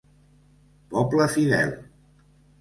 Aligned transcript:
Poble 0.95 1.27
fidel! 1.35 1.75